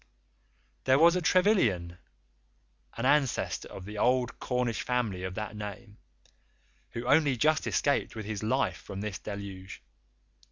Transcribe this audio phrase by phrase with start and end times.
[0.85, 1.99] There was a Trevilian,
[2.97, 5.99] an ancestor of the old Cornish family of that name,
[6.93, 9.83] who only just escaped with his life from this deluge.